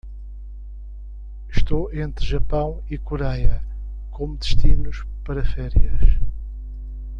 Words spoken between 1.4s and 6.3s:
Estou entre Japão e Coreia como destinos para férias.